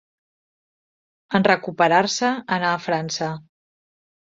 En 1.41 1.45
recuperar-se 1.49 2.33
anà 2.59 2.73
a 2.73 2.83
França. 2.89 3.31